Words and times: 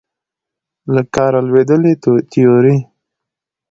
له 0.93 1.01
کاره 1.13 1.39
لوېدلې 1.47 1.93
تیورۍ 2.31 2.77